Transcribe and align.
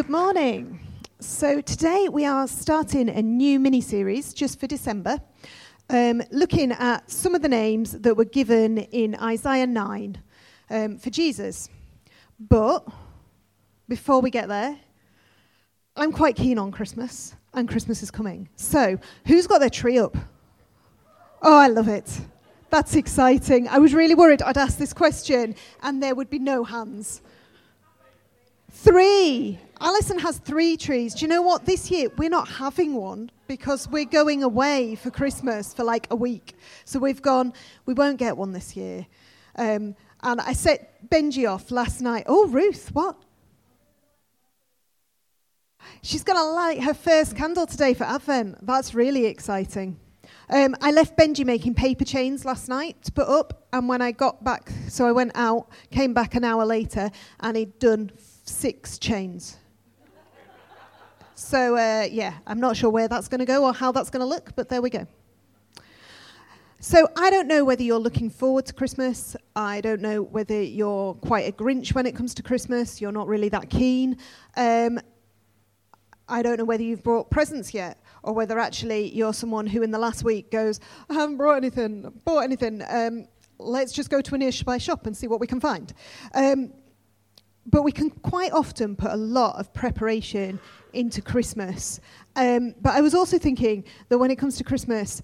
good 0.00 0.08
morning. 0.08 0.80
So, 1.18 1.60
today 1.60 2.08
we 2.08 2.24
are 2.24 2.48
starting 2.48 3.10
a 3.10 3.20
new 3.20 3.60
mini 3.60 3.82
series 3.82 4.32
just 4.32 4.58
for 4.58 4.66
December, 4.66 5.20
um, 5.90 6.22
looking 6.30 6.72
at 6.72 7.10
some 7.10 7.34
of 7.34 7.42
the 7.42 7.50
names 7.50 7.92
that 7.92 8.16
were 8.16 8.24
given 8.24 8.78
in 8.78 9.14
Isaiah 9.16 9.66
9 9.66 10.22
um, 10.70 10.96
for 10.96 11.10
Jesus. 11.10 11.68
But 12.38 12.88
before 13.90 14.22
we 14.22 14.30
get 14.30 14.48
there, 14.48 14.78
I'm 15.96 16.12
quite 16.12 16.34
keen 16.34 16.56
on 16.58 16.72
Christmas, 16.72 17.34
and 17.52 17.68
Christmas 17.68 18.02
is 18.02 18.10
coming. 18.10 18.48
So, 18.56 18.98
who's 19.26 19.46
got 19.46 19.58
their 19.58 19.68
tree 19.68 19.98
up? 19.98 20.16
Oh, 21.42 21.58
I 21.58 21.66
love 21.66 21.88
it. 21.88 22.22
That's 22.70 22.96
exciting. 22.96 23.68
I 23.68 23.78
was 23.78 23.92
really 23.92 24.14
worried 24.14 24.40
I'd 24.40 24.56
ask 24.56 24.78
this 24.78 24.94
question 24.94 25.56
and 25.82 26.02
there 26.02 26.14
would 26.14 26.30
be 26.30 26.38
no 26.38 26.64
hands. 26.64 27.20
Three. 28.70 29.58
Alison 29.80 30.18
has 30.20 30.38
three 30.38 30.76
trees. 30.76 31.14
Do 31.14 31.22
you 31.22 31.28
know 31.28 31.42
what? 31.42 31.64
This 31.64 31.90
year 31.90 32.08
we're 32.16 32.30
not 32.30 32.48
having 32.48 32.94
one 32.94 33.30
because 33.48 33.88
we're 33.88 34.04
going 34.04 34.42
away 34.42 34.94
for 34.94 35.10
Christmas 35.10 35.74
for 35.74 35.84
like 35.84 36.06
a 36.10 36.16
week. 36.16 36.56
So 36.84 36.98
we've 36.98 37.20
gone, 37.20 37.52
we 37.86 37.94
won't 37.94 38.18
get 38.18 38.36
one 38.36 38.52
this 38.52 38.76
year. 38.76 39.06
Um, 39.56 39.96
and 40.22 40.40
I 40.40 40.52
set 40.52 41.08
Benji 41.10 41.50
off 41.50 41.70
last 41.70 42.00
night. 42.00 42.24
Oh, 42.26 42.46
Ruth, 42.46 42.90
what? 42.92 43.16
She's 46.02 46.22
going 46.22 46.38
to 46.38 46.44
light 46.44 46.82
her 46.82 46.94
first 46.94 47.36
candle 47.36 47.66
today 47.66 47.94
for 47.94 48.04
Advent. 48.04 48.64
That's 48.64 48.94
really 48.94 49.26
exciting. 49.26 49.98
Um, 50.48 50.76
I 50.80 50.90
left 50.92 51.16
Benji 51.16 51.44
making 51.44 51.74
paper 51.74 52.04
chains 52.04 52.44
last 52.44 52.68
night 52.68 53.02
to 53.04 53.12
put 53.12 53.28
up, 53.28 53.66
and 53.72 53.88
when 53.88 54.02
I 54.02 54.12
got 54.12 54.42
back, 54.42 54.70
so 54.88 55.06
I 55.06 55.12
went 55.12 55.32
out, 55.34 55.68
came 55.90 56.12
back 56.12 56.34
an 56.34 56.44
hour 56.44 56.64
later, 56.64 57.10
and 57.40 57.56
he'd 57.56 57.78
done 57.78 58.10
six 58.44 58.98
chains. 58.98 59.56
so, 61.34 61.76
uh, 61.76 62.06
yeah, 62.10 62.34
I'm 62.46 62.60
not 62.60 62.76
sure 62.76 62.90
where 62.90 63.08
that's 63.08 63.28
going 63.28 63.40
to 63.40 63.44
go 63.44 63.64
or 63.64 63.72
how 63.72 63.92
that's 63.92 64.10
going 64.10 64.20
to 64.20 64.26
look, 64.26 64.54
but 64.56 64.68
there 64.68 64.82
we 64.82 64.90
go. 64.90 65.06
So, 66.80 67.08
I 67.16 67.30
don't 67.30 67.46
know 67.46 67.64
whether 67.64 67.82
you're 67.82 67.98
looking 67.98 68.30
forward 68.30 68.66
to 68.66 68.72
Christmas. 68.72 69.36
I 69.54 69.80
don't 69.80 70.00
know 70.00 70.22
whether 70.22 70.62
you're 70.62 71.14
quite 71.14 71.48
a 71.48 71.52
Grinch 71.52 71.94
when 71.94 72.06
it 72.06 72.16
comes 72.16 72.34
to 72.34 72.42
Christmas. 72.42 73.00
You're 73.00 73.12
not 73.12 73.26
really 73.28 73.48
that 73.50 73.68
keen. 73.68 74.16
Um, 74.56 74.98
I 76.30 76.42
don't 76.42 76.58
know 76.58 76.64
whether 76.64 76.82
you've 76.82 77.02
brought 77.02 77.28
presents 77.28 77.74
yet 77.74 78.02
or 78.22 78.32
whether 78.32 78.58
actually 78.58 79.12
you're 79.14 79.34
someone 79.34 79.66
who 79.66 79.82
in 79.82 79.90
the 79.90 79.98
last 79.98 80.22
week 80.22 80.50
goes, 80.50 80.80
I 81.08 81.14
haven't 81.14 81.36
brought 81.36 81.56
anything, 81.56 82.20
bought 82.24 82.40
anything. 82.40 82.82
Um, 82.88 83.26
let's 83.58 83.92
just 83.92 84.10
go 84.10 84.20
to 84.20 84.34
a 84.34 84.38
nearby 84.38 84.78
shop 84.78 85.06
and 85.06 85.16
see 85.16 85.26
what 85.26 85.40
we 85.40 85.46
can 85.46 85.60
find. 85.60 85.92
Um, 86.34 86.72
but 87.66 87.82
we 87.82 87.92
can 87.92 88.10
quite 88.10 88.52
often 88.52 88.96
put 88.96 89.10
a 89.10 89.16
lot 89.16 89.58
of 89.58 89.72
preparation 89.72 90.58
into 90.92 91.22
Christmas. 91.22 92.00
Um, 92.36 92.74
but 92.80 92.94
I 92.94 93.00
was 93.00 93.14
also 93.14 93.38
thinking 93.38 93.84
that 94.08 94.18
when 94.18 94.30
it 94.30 94.36
comes 94.36 94.56
to 94.56 94.64
Christmas, 94.64 95.22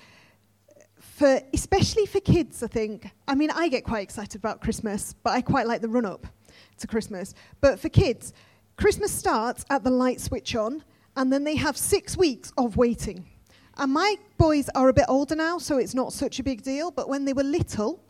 for 1.00 1.40
especially 1.54 2.06
for 2.06 2.20
kids, 2.20 2.62
I 2.62 2.66
think. 2.66 3.10
I 3.26 3.34
mean, 3.34 3.50
I 3.50 3.68
get 3.68 3.84
quite 3.84 4.02
excited 4.02 4.38
about 4.38 4.60
Christmas, 4.60 5.14
but 5.22 5.30
I 5.30 5.40
quite 5.40 5.66
like 5.66 5.80
the 5.80 5.88
run 5.88 6.04
up 6.04 6.26
to 6.78 6.86
Christmas. 6.86 7.34
But 7.60 7.80
for 7.80 7.88
kids, 7.88 8.32
Christmas 8.76 9.12
starts 9.12 9.64
at 9.70 9.82
the 9.82 9.90
light 9.90 10.20
switch 10.20 10.54
on 10.54 10.84
and 11.16 11.32
then 11.32 11.44
they 11.44 11.56
have 11.56 11.76
six 11.76 12.16
weeks 12.16 12.52
of 12.58 12.76
waiting. 12.76 13.26
And 13.78 13.92
my 13.92 14.16
boys 14.38 14.68
are 14.74 14.88
a 14.88 14.92
bit 14.92 15.06
older 15.08 15.34
now, 15.34 15.58
so 15.58 15.78
it's 15.78 15.94
not 15.94 16.12
such 16.12 16.38
a 16.38 16.42
big 16.42 16.62
deal, 16.62 16.90
but 16.90 17.08
when 17.08 17.24
they 17.24 17.32
were 17.32 17.42
little, 17.42 18.02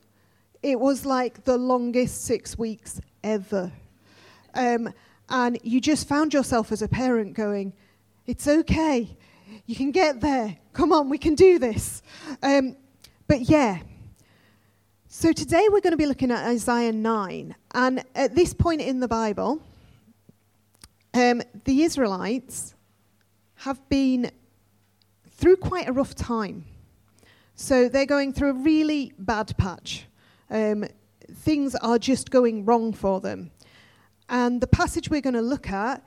it 0.63 0.79
was 0.79 1.07
like 1.07 1.45
the 1.45 1.57
longest 1.57 2.25
six 2.25 2.59
weeks 2.59 3.01
ever. 3.23 3.73
Um, 4.57 4.93
and 5.29 5.59
you 5.63 5.81
just 5.81 6.09
found 6.09 6.33
yourself 6.33 6.73
as 6.73 6.83
a 6.83 6.89
parent 6.89 7.35
going, 7.35 7.73
It's 8.27 8.49
okay, 8.49 9.17
you 9.67 9.77
can 9.77 9.91
get 9.91 10.21
there, 10.21 10.57
come 10.73 10.93
on, 10.93 11.09
we 11.09 11.19
can 11.19 11.35
do 11.35 11.59
this. 11.59 12.03
Um, 12.43 12.77
but 13.29 13.43
yeah. 13.43 13.81
So 15.09 15.33
today 15.33 15.67
we're 15.71 15.81
going 15.81 15.93
to 15.93 15.97
be 15.97 16.07
looking 16.07 16.31
at 16.31 16.47
Isaiah 16.47 16.93
9. 16.93 17.55
And 17.75 18.05
at 18.15 18.35
this 18.35 18.53
point 18.53 18.81
in 18.81 19.01
the 19.01 19.09
Bible, 19.09 19.63
um, 21.15 21.43
the 21.65 21.83
Israelites 21.83 22.75
have 23.57 23.89
been 23.89 24.31
through 25.31 25.57
quite 25.57 25.89
a 25.89 25.93
rough 25.93 26.15
time. 26.15 26.65
So 27.55 27.89
they're 27.89 28.07
going 28.07 28.33
through 28.33 28.51
a 28.51 28.55
really 28.55 29.13
bad 29.19 29.57
patch. 29.57 30.07
Um, 30.51 30.85
things 31.33 31.75
are 31.77 31.99
just 31.99 32.31
going 32.31 32.65
wrong 32.65 32.93
for 32.93 33.21
them. 33.21 33.51
And 34.29 34.61
the 34.61 34.67
passage 34.67 35.09
we're 35.09 35.21
going 35.21 35.35
to 35.35 35.41
look 35.41 35.71
at, 35.71 36.05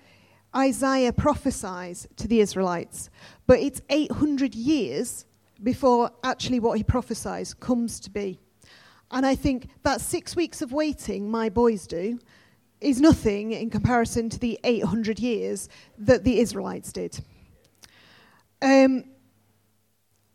Isaiah 0.55 1.13
prophesies 1.13 2.07
to 2.17 2.27
the 2.27 2.39
Israelites, 2.39 3.09
but 3.45 3.59
it's 3.59 3.81
800 3.89 4.55
years 4.55 5.25
before 5.61 6.11
actually 6.23 6.59
what 6.59 6.77
he 6.77 6.83
prophesies 6.83 7.53
comes 7.53 7.99
to 8.01 8.09
be. 8.09 8.39
And 9.11 9.25
I 9.25 9.35
think 9.35 9.69
that 9.83 10.01
six 10.01 10.35
weeks 10.35 10.61
of 10.61 10.71
waiting 10.71 11.29
my 11.29 11.49
boys 11.49 11.87
do 11.87 12.19
is 12.81 13.01
nothing 13.01 13.51
in 13.51 13.69
comparison 13.69 14.29
to 14.29 14.39
the 14.39 14.59
800 14.63 15.19
years 15.19 15.67
that 15.97 16.23
the 16.23 16.39
Israelites 16.39 16.91
did. 16.91 17.19
Um, 18.61 19.03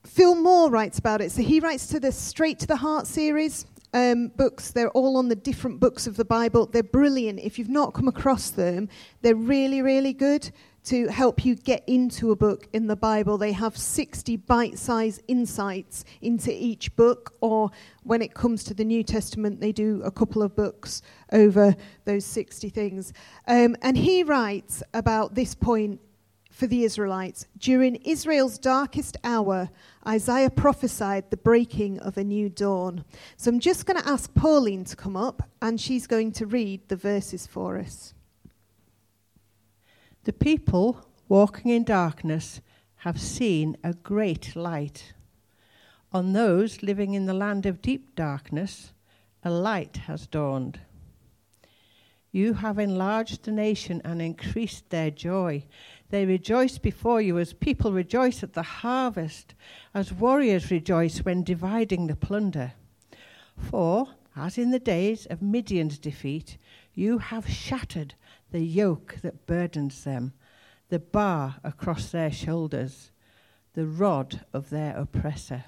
Phil 0.05 0.34
Moore 0.34 0.71
writes 0.71 0.99
about 0.99 1.21
it. 1.21 1.33
So 1.33 1.43
he 1.43 1.61
writes 1.61 1.87
to 1.89 2.01
the 2.01 2.12
Straight 2.12 2.59
to 2.61 2.66
the 2.66 2.77
Heart 2.77 3.06
series 3.06 3.66
um, 3.94 4.28
books. 4.28 4.72
They're 4.72 4.91
all 4.91 5.16
on 5.16 5.28
the 5.28 5.37
different 5.37 5.81
books 5.81 6.06
of 6.06 6.16
the 6.16 6.25
Bible. 6.25 6.66
They're 6.66 6.82
brilliant. 6.82 7.41
If 7.41 7.59
you've 7.59 7.71
not 7.71 7.94
come 7.94 8.09
across 8.09 8.50
them, 8.50 8.88
they're 9.22 9.34
really, 9.34 9.81
really 9.81 10.12
good 10.12 10.50
to 10.84 11.06
help 11.06 11.47
you 11.47 11.55
get 11.55 11.82
into 11.87 12.31
a 12.31 12.37
book 12.37 12.69
in 12.75 12.88
the 12.88 12.97
Bible. 12.97 13.38
They 13.38 13.53
have 13.53 13.75
60 13.75 14.37
bite 14.37 14.78
sized 14.78 15.22
insights 15.28 16.04
into 16.21 16.53
each 16.53 16.94
book, 16.94 17.34
or 17.41 17.71
when 18.03 18.21
it 18.21 18.34
comes 18.34 18.65
to 18.65 18.75
the 18.75 18.84
New 18.84 19.03
Testament, 19.03 19.60
they 19.60 19.72
do 19.72 20.03
a 20.04 20.10
couple 20.10 20.43
of 20.43 20.54
books 20.54 21.00
over 21.33 21.75
those 22.04 22.27
60 22.27 22.69
things. 22.69 23.15
Um, 23.49 23.77
and 23.81 23.97
he 23.97 24.25
writes 24.25 24.83
about 24.93 25.34
this 25.34 25.54
point 25.54 26.00
for 26.54 26.69
the 26.69 26.84
Israelites. 26.84 27.47
During 27.59 27.97
Israel's 27.97 28.59
darkest 28.59 29.16
hour, 29.25 29.70
Isaiah 30.06 30.50
prophesied 30.50 31.28
the 31.28 31.37
breaking 31.37 31.98
of 31.98 32.16
a 32.16 32.22
new 32.22 32.48
dawn. 32.48 33.04
So 33.37 33.50
I'm 33.50 33.59
just 33.59 33.87
going 33.87 34.00
to 34.00 34.09
ask 34.09 34.32
Pauline 34.34 34.84
to 34.84 34.94
come 34.94 35.16
up, 35.16 35.48
and 35.60 35.81
she's 35.81 36.06
going 36.06 36.31
to 36.32 36.47
read 36.47 36.88
the 36.88 36.97
verses 36.97 37.44
for 37.44 37.76
us. 37.76 38.15
The 40.22 40.32
people 40.32 41.09
walking 41.28 41.72
in 41.72 41.82
darkness 41.82 42.60
have 42.98 43.21
seen 43.21 43.76
a 43.82 43.92
great 43.92 44.54
light. 44.54 45.12
On 46.12 46.34
those 46.34 46.84
living 46.84 47.15
in 47.15 47.26
the 47.26 47.34
land 47.34 47.66
of 47.66 47.82
deep 47.82 48.15
darkness, 48.15 48.92
a 49.42 49.50
light 49.50 49.97
has 50.06 50.28
dawned. 50.28 50.78
You 52.34 52.54
have 52.54 52.81
enlarged 52.81 53.44
the 53.44 53.53
nation 53.53 54.03
and 54.04 54.21
increased 54.21 54.91
their 54.91 55.09
joy. 55.09 55.65
They 56.10 56.26
rejoice 56.26 56.78
before 56.78 57.20
you 57.20 57.38
as 57.38 57.53
people 57.53 57.92
rejoice 57.92 58.42
at 58.42 58.53
the 58.53 58.62
harvest, 58.62 59.54
as 59.94 60.12
warriors 60.12 60.70
rejoice 60.70 61.19
when 61.19 61.42
dividing 61.42 62.06
the 62.06 62.16
plunder. 62.16 62.75
For, 63.56 64.09
as 64.37 64.59
in 64.59 64.70
the 64.70 64.78
days 64.78 65.26
of 65.26 65.42
Midian's 65.42 65.98
defeat, 65.98 66.59
you 66.92 67.19
have 67.19 67.48
shattered 67.48 68.15
the 68.50 68.65
yoke 68.65 69.16
that 69.22 69.47
burdens 69.47 70.04
them, 70.04 70.34
the 70.88 70.98
bar 70.98 71.56
across 71.65 72.10
their 72.10 72.31
shoulders, 72.31 73.10
the 73.72 73.86
rod 73.86 74.44
of 74.53 74.71
their 74.71 74.97
oppressor. 74.97 75.65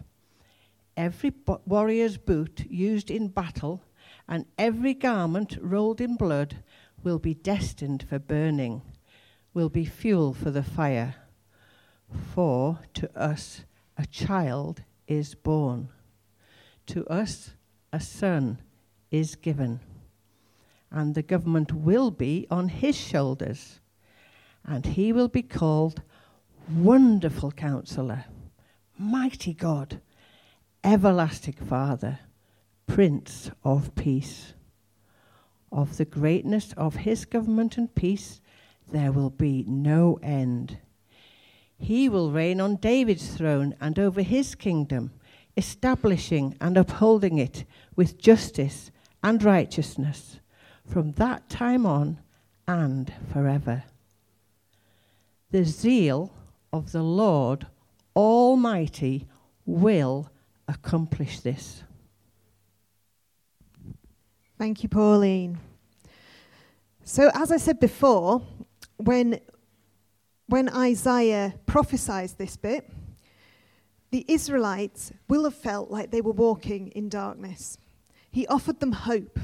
Every 0.96 1.32
warrior's 1.66 2.16
boot 2.16 2.64
used 2.68 3.10
in 3.10 3.28
battle 3.28 3.82
and 4.28 4.46
every 4.58 4.94
garment 4.94 5.58
rolled 5.60 6.00
in 6.00 6.16
blood 6.16 6.56
will 7.02 7.18
be 7.18 7.34
destined 7.34 8.06
for 8.08 8.18
burning 8.18 8.82
will 9.56 9.68
be 9.70 9.86
fuel 9.86 10.34
for 10.34 10.50
the 10.50 10.62
fire. 10.62 11.14
For 12.34 12.78
to 12.92 13.18
us 13.18 13.64
a 13.96 14.04
child 14.04 14.82
is 15.08 15.34
born, 15.34 15.88
to 16.84 17.06
us 17.06 17.52
a 17.90 17.98
son 17.98 18.58
is 19.10 19.34
given, 19.34 19.80
and 20.90 21.14
the 21.14 21.22
government 21.22 21.72
will 21.72 22.10
be 22.10 22.46
on 22.50 22.68
his 22.68 22.96
shoulders, 22.96 23.80
and 24.62 24.84
he 24.84 25.10
will 25.10 25.28
be 25.28 25.42
called 25.42 26.02
Wonderful 26.70 27.52
Counselor, 27.52 28.26
Mighty 28.98 29.54
God, 29.54 30.02
Everlasting 30.84 31.54
Father, 31.54 32.18
Prince 32.86 33.50
of 33.64 33.94
Peace. 33.94 34.52
Of 35.72 35.96
the 35.96 36.04
greatness 36.04 36.74
of 36.76 36.96
his 36.96 37.24
government 37.24 37.78
and 37.78 37.94
peace, 37.94 38.42
there 38.90 39.12
will 39.12 39.30
be 39.30 39.64
no 39.66 40.18
end. 40.22 40.78
He 41.78 42.08
will 42.08 42.30
reign 42.30 42.60
on 42.60 42.76
David's 42.76 43.28
throne 43.34 43.74
and 43.80 43.98
over 43.98 44.22
his 44.22 44.54
kingdom, 44.54 45.12
establishing 45.56 46.56
and 46.60 46.76
upholding 46.76 47.38
it 47.38 47.64
with 47.94 48.18
justice 48.18 48.90
and 49.22 49.42
righteousness 49.42 50.38
from 50.86 51.12
that 51.12 51.48
time 51.48 51.84
on 51.84 52.18
and 52.68 53.12
forever. 53.32 53.84
The 55.50 55.64
zeal 55.64 56.32
of 56.72 56.92
the 56.92 57.02
Lord 57.02 57.66
Almighty 58.14 59.26
will 59.64 60.30
accomplish 60.68 61.40
this. 61.40 61.82
Thank 64.58 64.82
you, 64.82 64.88
Pauline. 64.88 65.58
So, 67.04 67.30
as 67.34 67.52
I 67.52 67.58
said 67.58 67.78
before, 67.78 68.42
when, 68.96 69.40
when 70.46 70.68
Isaiah 70.68 71.54
prophesies 71.66 72.34
this 72.34 72.56
bit, 72.56 72.90
the 74.10 74.24
Israelites 74.28 75.12
will 75.28 75.44
have 75.44 75.54
felt 75.54 75.90
like 75.90 76.10
they 76.10 76.20
were 76.20 76.32
walking 76.32 76.88
in 76.88 77.08
darkness. 77.08 77.78
He 78.30 78.46
offered 78.46 78.80
them 78.80 78.92
hope. 78.92 79.38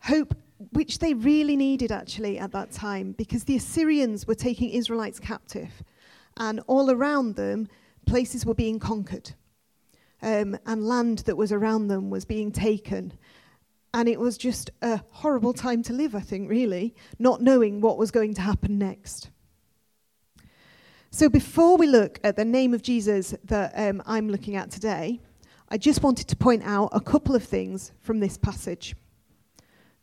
Hope 0.00 0.34
which 0.72 0.98
they 0.98 1.14
really 1.14 1.56
needed 1.56 1.90
actually 1.90 2.38
at 2.38 2.52
that 2.52 2.70
time 2.70 3.12
because 3.12 3.44
the 3.44 3.56
Assyrians 3.56 4.26
were 4.26 4.34
taking 4.34 4.70
Israelites 4.70 5.18
captive 5.18 5.82
and 6.36 6.60
all 6.66 6.90
around 6.90 7.36
them 7.36 7.68
places 8.06 8.44
were 8.44 8.54
being 8.54 8.78
conquered 8.78 9.32
um, 10.22 10.56
and 10.66 10.86
land 10.86 11.18
that 11.20 11.36
was 11.36 11.52
around 11.52 11.88
them 11.88 12.10
was 12.10 12.24
being 12.24 12.50
taken. 12.50 13.12
And 13.94 14.08
it 14.08 14.18
was 14.18 14.36
just 14.36 14.72
a 14.82 15.00
horrible 15.12 15.52
time 15.52 15.84
to 15.84 15.92
live, 15.92 16.16
I 16.16 16.20
think, 16.20 16.50
really, 16.50 16.96
not 17.20 17.40
knowing 17.40 17.80
what 17.80 17.96
was 17.96 18.10
going 18.10 18.34
to 18.34 18.40
happen 18.40 18.76
next. 18.76 19.30
So, 21.12 21.28
before 21.28 21.76
we 21.76 21.86
look 21.86 22.18
at 22.24 22.34
the 22.34 22.44
name 22.44 22.74
of 22.74 22.82
Jesus 22.82 23.36
that 23.44 23.72
um, 23.76 24.02
I'm 24.04 24.28
looking 24.28 24.56
at 24.56 24.72
today, 24.72 25.20
I 25.68 25.78
just 25.78 26.02
wanted 26.02 26.26
to 26.26 26.34
point 26.34 26.64
out 26.64 26.88
a 26.90 27.00
couple 27.00 27.36
of 27.36 27.44
things 27.44 27.92
from 28.00 28.18
this 28.18 28.36
passage. 28.36 28.96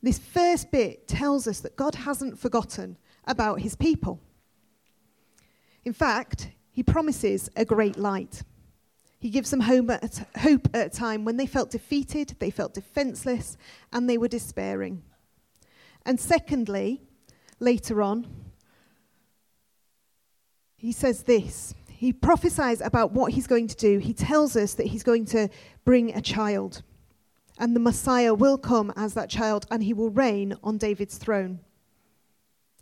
This 0.02 0.18
first 0.18 0.72
bit 0.72 1.06
tells 1.10 1.46
us 1.46 1.60
that 1.60 1.76
God 1.76 1.94
hasn't 1.94 2.40
forgotten 2.40 2.98
about 3.26 3.60
his 3.60 3.76
people. 3.76 4.22
In 5.84 5.92
fact, 5.92 6.50
he 6.72 6.82
promises 6.82 7.50
a 7.58 7.66
great 7.66 7.98
light. 7.98 8.44
He 9.22 9.30
gives 9.30 9.52
them 9.52 9.60
hope 9.60 9.92
at, 9.92 10.28
hope 10.40 10.68
at 10.74 10.88
a 10.88 10.90
time 10.90 11.26
when 11.26 11.38
they 11.38 11.46
felt 11.46 11.70
defeated, 11.70 12.36
they 12.40 12.50
felt 12.50 12.74
defenseless, 12.74 13.56
and 13.94 14.10
they 14.10 14.18
were 14.18 14.28
despairing. 14.28 15.04
And 16.04 16.20
secondly, 16.20 17.04
later 17.60 18.02
on, 18.02 18.26
he 20.76 20.92
says 20.92 21.22
this. 21.22 21.76
He 21.88 22.12
prophesies 22.12 22.82
about 22.82 23.12
what 23.12 23.34
he's 23.34 23.46
going 23.46 23.68
to 23.68 23.76
do. 23.76 24.00
He 24.00 24.12
tells 24.12 24.56
us 24.56 24.74
that 24.74 24.88
he's 24.88 25.04
going 25.04 25.26
to 25.26 25.50
bring 25.86 26.16
a 26.16 26.22
child. 26.22 26.82
And 27.60 27.76
the 27.76 27.80
Messiah 27.80 28.34
will 28.34 28.58
come 28.58 28.92
as 28.96 29.14
that 29.14 29.30
child 29.30 29.68
and 29.70 29.84
he 29.84 29.94
will 29.94 30.10
reign 30.10 30.56
on 30.64 30.80
David's 30.80 31.20
throne. 31.20 31.60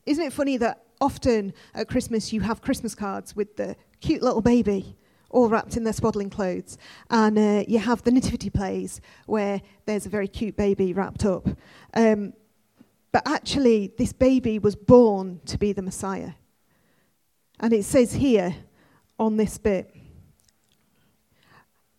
Isn't 0.05 0.23
it 0.23 0.31
funny 0.31 0.55
that 0.55 0.85
often 1.01 1.51
at 1.73 1.89
Christmas 1.89 2.31
you 2.31 2.39
have 2.39 2.61
Christmas 2.61 2.95
cards 2.95 3.35
with 3.35 3.57
the 3.57 3.75
cute 3.99 4.21
little 4.21 4.39
baby 4.39 4.95
all 5.29 5.49
wrapped 5.49 5.77
in 5.77 5.83
their 5.83 5.93
swaddling 5.93 6.29
clothes. 6.29 6.77
And 7.09 7.37
uh, 7.37 7.63
you 7.67 7.79
have 7.79 8.03
the 8.03 8.11
nativity 8.11 8.49
plays 8.49 9.01
where 9.25 9.61
there's 9.85 10.05
a 10.05 10.09
very 10.09 10.27
cute 10.27 10.55
baby 10.55 10.93
wrapped 10.93 11.25
up. 11.25 11.47
Um, 11.93 12.33
but 13.11 13.27
actually, 13.27 13.93
this 13.97 14.13
baby 14.13 14.59
was 14.59 14.75
born 14.75 15.41
to 15.45 15.57
be 15.57 15.73
the 15.73 15.81
Messiah. 15.81 16.31
And 17.59 17.73
it 17.73 17.83
says 17.83 18.13
here 18.13 18.55
on 19.17 19.37
this 19.37 19.57
bit, 19.57 19.93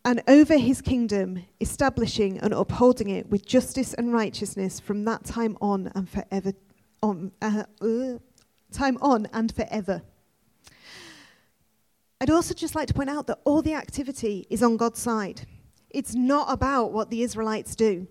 and 0.03 0.23
over 0.27 0.57
his 0.57 0.81
kingdom, 0.81 1.45
establishing 1.59 2.39
and 2.39 2.53
upholding 2.53 3.09
it 3.09 3.29
with 3.29 3.45
justice 3.45 3.93
and 3.93 4.11
righteousness 4.11 4.79
from 4.79 5.05
that 5.05 5.25
time 5.25 5.57
on 5.61 5.91
and 5.93 6.09
forever. 6.09 6.53
On, 7.03 7.31
uh, 7.41 7.63
uh, 7.81 8.17
time 8.71 8.97
on 9.01 9.27
and 9.31 9.53
forever. 9.53 10.01
I'd 12.21 12.29
also 12.29 12.53
just 12.53 12.75
like 12.75 12.87
to 12.87 12.93
point 12.93 13.09
out 13.09 13.25
that 13.27 13.39
all 13.45 13.63
the 13.63 13.73
activity 13.73 14.45
is 14.51 14.61
on 14.61 14.77
God's 14.77 14.99
side. 14.99 15.41
It's 15.89 16.13
not 16.13 16.53
about 16.53 16.91
what 16.91 17.09
the 17.09 17.23
Israelites 17.23 17.75
do. 17.75 18.07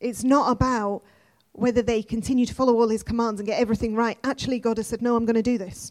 It's 0.00 0.22
not 0.22 0.48
about 0.48 1.02
whether 1.50 1.82
they 1.82 2.04
continue 2.04 2.46
to 2.46 2.54
follow 2.54 2.74
all 2.74 2.88
his 2.88 3.02
commands 3.02 3.40
and 3.40 3.46
get 3.48 3.58
everything 3.58 3.96
right. 3.96 4.16
Actually, 4.22 4.60
God 4.60 4.76
has 4.76 4.86
said, 4.86 5.02
No, 5.02 5.16
I'm 5.16 5.26
going 5.26 5.34
to 5.34 5.42
do 5.42 5.58
this. 5.58 5.90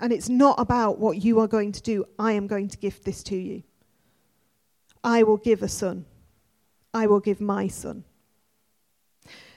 And 0.00 0.12
it's 0.12 0.28
not 0.28 0.60
about 0.60 0.98
what 0.98 1.24
you 1.24 1.40
are 1.40 1.48
going 1.48 1.72
to 1.72 1.80
do. 1.80 2.04
I 2.18 2.32
am 2.32 2.46
going 2.46 2.68
to 2.68 2.76
gift 2.76 3.04
this 3.04 3.22
to 3.24 3.36
you. 3.36 3.62
I 5.02 5.22
will 5.22 5.38
give 5.38 5.62
a 5.62 5.68
son. 5.68 6.04
I 6.92 7.06
will 7.06 7.20
give 7.20 7.40
my 7.40 7.68
son. 7.68 8.04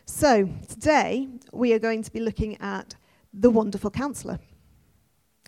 So, 0.05 0.49
today 0.69 1.27
we 1.51 1.73
are 1.73 1.79
going 1.79 2.01
to 2.03 2.11
be 2.11 2.21
looking 2.21 2.55
at 2.61 2.95
the 3.33 3.49
Wonderful 3.49 3.91
Counselor, 3.91 4.39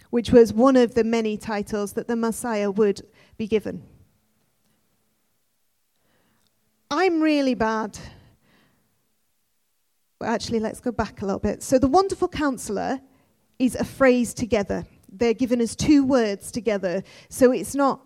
which 0.10 0.32
was 0.32 0.54
one 0.54 0.76
of 0.76 0.94
the 0.94 1.04
many 1.04 1.38
titles 1.38 1.94
that 1.94 2.08
the 2.08 2.16
Messiah 2.16 2.72
would 2.72 3.02
be 3.38 3.48
given. 3.48 3.84
I'm 6.92 7.22
really 7.22 7.56
bad. 7.56 7.98
Well, 10.22 10.30
Actually, 10.30 10.60
let's 10.60 10.80
go 10.80 10.92
back 10.92 11.22
a 11.22 11.26
little 11.26 11.40
bit. 11.40 11.64
So, 11.64 11.78
the 11.78 11.88
Wonderful 11.88 12.28
Counselor 12.28 13.02
is 13.60 13.76
a 13.76 13.84
phrase 13.84 14.34
together. 14.34 14.86
They're 15.10 15.34
given 15.34 15.62
as 15.62 15.76
two 15.76 16.04
words 16.04 16.52
together. 16.52 17.04
So 17.30 17.52
it's 17.52 17.76
not, 17.76 18.02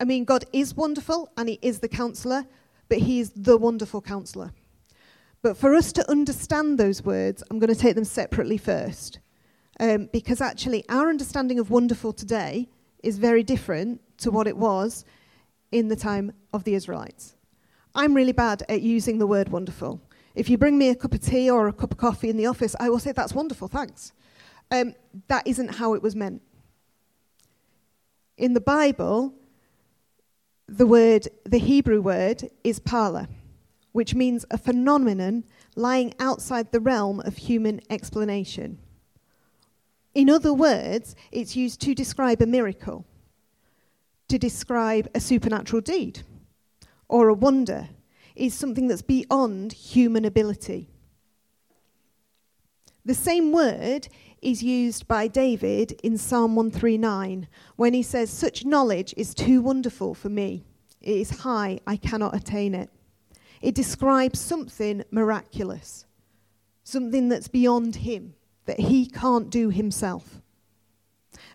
I 0.00 0.04
mean, 0.04 0.24
God 0.24 0.44
is 0.52 0.74
wonderful 0.74 1.30
and 1.36 1.48
He 1.48 1.58
is 1.62 1.78
the 1.80 1.88
counselor, 1.88 2.44
but 2.88 2.98
He 2.98 3.20
is 3.20 3.30
the 3.34 3.56
wonderful 3.56 4.02
counselor. 4.02 4.52
But 5.42 5.56
for 5.56 5.74
us 5.74 5.92
to 5.92 6.10
understand 6.10 6.78
those 6.78 7.02
words, 7.02 7.42
I'm 7.50 7.58
going 7.58 7.72
to 7.72 7.80
take 7.80 7.94
them 7.94 8.04
separately 8.04 8.58
first. 8.58 9.20
Um, 9.80 10.08
because 10.12 10.40
actually, 10.40 10.84
our 10.88 11.08
understanding 11.08 11.58
of 11.58 11.70
wonderful 11.70 12.12
today 12.12 12.68
is 13.02 13.18
very 13.18 13.42
different 13.42 14.00
to 14.18 14.30
what 14.30 14.46
it 14.48 14.56
was 14.56 15.04
in 15.70 15.88
the 15.88 15.96
time 15.96 16.32
of 16.52 16.64
the 16.64 16.74
Israelites. 16.74 17.36
I'm 17.94 18.14
really 18.14 18.32
bad 18.32 18.64
at 18.68 18.82
using 18.82 19.18
the 19.18 19.26
word 19.26 19.48
wonderful. 19.50 20.00
If 20.34 20.50
you 20.50 20.58
bring 20.58 20.78
me 20.78 20.88
a 20.88 20.94
cup 20.94 21.14
of 21.14 21.20
tea 21.20 21.50
or 21.50 21.68
a 21.68 21.72
cup 21.72 21.92
of 21.92 21.98
coffee 21.98 22.28
in 22.28 22.36
the 22.36 22.46
office, 22.46 22.74
I 22.80 22.90
will 22.90 22.98
say, 22.98 23.12
That's 23.12 23.34
wonderful, 23.34 23.68
thanks. 23.68 24.12
Um, 24.70 24.94
that 25.28 25.46
isn't 25.46 25.76
how 25.76 25.94
it 25.94 26.02
was 26.02 26.14
meant. 26.14 26.42
In 28.36 28.52
the 28.52 28.60
Bible, 28.60 29.34
the 30.66 30.86
word, 30.86 31.28
the 31.44 31.58
Hebrew 31.58 32.00
word, 32.00 32.50
is 32.62 32.78
pala, 32.78 33.28
which 33.92 34.14
means 34.14 34.44
a 34.50 34.58
phenomenon 34.58 35.44
lying 35.74 36.14
outside 36.20 36.70
the 36.70 36.80
realm 36.80 37.20
of 37.20 37.36
human 37.36 37.80
explanation. 37.90 38.78
In 40.18 40.28
other 40.28 40.52
words, 40.52 41.14
it's 41.30 41.54
used 41.54 41.80
to 41.82 41.94
describe 41.94 42.42
a 42.42 42.46
miracle, 42.46 43.06
to 44.26 44.36
describe 44.36 45.08
a 45.14 45.20
supernatural 45.20 45.80
deed, 45.80 46.22
or 47.06 47.28
a 47.28 47.34
wonder. 47.34 47.90
Is 48.34 48.52
something 48.52 48.88
that's 48.88 49.02
beyond 49.02 49.72
human 49.72 50.24
ability. 50.24 50.88
The 53.04 53.14
same 53.14 53.52
word 53.52 54.08
is 54.42 54.60
used 54.60 55.06
by 55.06 55.28
David 55.28 55.92
in 56.02 56.18
Psalm 56.18 56.56
139 56.56 57.46
when 57.76 57.94
he 57.94 58.02
says, 58.02 58.28
Such 58.28 58.64
knowledge 58.64 59.14
is 59.16 59.34
too 59.34 59.62
wonderful 59.62 60.14
for 60.14 60.28
me. 60.28 60.64
It 61.00 61.16
is 61.16 61.30
high, 61.30 61.78
I 61.86 61.96
cannot 61.96 62.34
attain 62.34 62.74
it. 62.74 62.90
It 63.62 63.76
describes 63.76 64.40
something 64.40 65.04
miraculous, 65.12 66.06
something 66.82 67.28
that's 67.28 67.48
beyond 67.48 67.94
him, 67.94 68.34
that 68.68 68.78
he 68.78 69.06
can't 69.06 69.50
do 69.50 69.70
himself. 69.70 70.40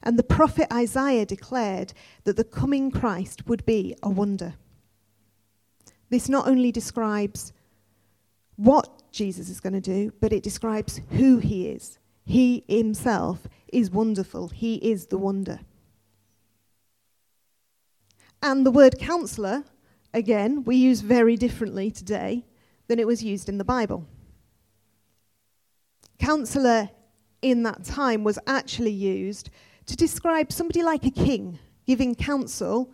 And 0.03 0.19
the 0.19 0.23
prophet 0.23 0.67
Isaiah 0.71 1.25
declared 1.25 1.93
that 2.25 2.35
the 2.35 2.43
coming 2.43 2.91
Christ 2.91 3.47
would 3.47 3.65
be 3.65 3.95
a 4.03 4.09
wonder. 4.09 4.55
This 6.09 6.27
not 6.27 6.47
only 6.47 6.71
describes 6.71 7.53
what 8.57 9.01
Jesus 9.13 9.47
is 9.47 9.61
going 9.61 9.73
to 9.73 9.81
do, 9.81 10.11
but 10.19 10.33
it 10.33 10.43
describes 10.43 10.99
who 11.11 11.37
he 11.37 11.69
is 11.69 11.97
he 12.25 12.63
himself 12.67 13.47
is 13.71 13.91
wonderful. 13.91 14.49
He 14.49 14.75
is 14.75 15.07
the 15.07 15.17
wonder. 15.17 15.59
And 18.41 18.65
the 18.65 18.71
word 18.71 18.99
counselor, 18.99 19.63
again, 20.13 20.63
we 20.63 20.75
use 20.75 21.01
very 21.01 21.35
differently 21.35 21.91
today 21.91 22.45
than 22.87 22.99
it 22.99 23.07
was 23.07 23.23
used 23.23 23.49
in 23.49 23.57
the 23.57 23.63
Bible. 23.63 24.05
Counselor 26.19 26.89
in 27.43 27.63
that 27.63 27.83
time 27.83 28.23
was 28.23 28.39
actually 28.47 28.91
used 28.91 29.49
to 29.85 29.95
describe 29.95 30.51
somebody 30.51 30.81
like 30.81 31.05
a 31.05 31.11
king 31.11 31.59
giving 31.85 32.15
counsel 32.15 32.93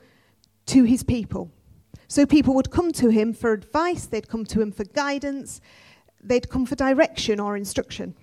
to 0.65 0.83
his 0.83 1.03
people. 1.03 1.51
So 2.07 2.25
people 2.25 2.55
would 2.55 2.71
come 2.71 2.91
to 2.93 3.09
him 3.09 3.33
for 3.33 3.53
advice, 3.53 4.07
they'd 4.07 4.27
come 4.27 4.45
to 4.45 4.61
him 4.61 4.71
for 4.71 4.83
guidance, 4.83 5.61
they'd 6.21 6.49
come 6.49 6.65
for 6.65 6.75
direction 6.75 7.39
or 7.39 7.55
instruction. 7.55 8.15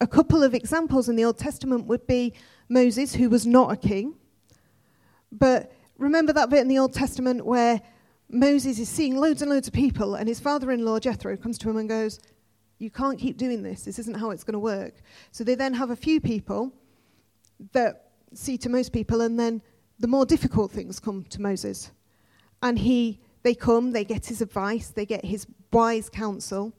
A 0.00 0.06
couple 0.06 0.42
of 0.42 0.54
examples 0.54 1.08
in 1.08 1.16
the 1.16 1.24
Old 1.24 1.38
Testament 1.38 1.86
would 1.86 2.06
be 2.06 2.32
Moses, 2.68 3.14
who 3.14 3.28
was 3.28 3.46
not 3.46 3.72
a 3.72 3.76
king. 3.76 4.14
But 5.30 5.72
remember 5.98 6.32
that 6.32 6.50
bit 6.50 6.60
in 6.60 6.68
the 6.68 6.78
Old 6.78 6.94
Testament 6.94 7.44
where 7.44 7.80
Moses 8.30 8.78
is 8.78 8.88
seeing 8.88 9.16
loads 9.16 9.42
and 9.42 9.50
loads 9.50 9.68
of 9.68 9.74
people, 9.74 10.14
and 10.14 10.28
his 10.28 10.40
father 10.40 10.70
in 10.70 10.84
law, 10.84 10.98
Jethro, 10.98 11.36
comes 11.36 11.58
to 11.58 11.70
him 11.70 11.76
and 11.76 11.88
goes, 11.88 12.18
You 12.78 12.90
can't 12.90 13.18
keep 13.18 13.36
doing 13.36 13.62
this. 13.62 13.82
This 13.82 13.98
isn't 13.98 14.16
how 14.16 14.30
it's 14.30 14.44
going 14.44 14.54
to 14.54 14.58
work. 14.58 14.94
So 15.30 15.44
they 15.44 15.54
then 15.54 15.74
have 15.74 15.90
a 15.90 15.96
few 15.96 16.20
people 16.20 16.72
that 17.72 18.10
see 18.34 18.58
to 18.58 18.68
most 18.68 18.92
people, 18.92 19.20
and 19.20 19.38
then 19.38 19.62
the 19.98 20.08
more 20.08 20.26
difficult 20.26 20.72
things 20.72 20.98
come 20.98 21.24
to 21.24 21.40
Moses. 21.40 21.92
And 22.62 22.78
he, 22.78 23.20
they 23.42 23.54
come, 23.54 23.92
they 23.92 24.04
get 24.04 24.26
his 24.26 24.40
advice, 24.40 24.88
they 24.88 25.06
get 25.06 25.24
his 25.24 25.46
wise 25.72 26.08
counsel 26.08 26.72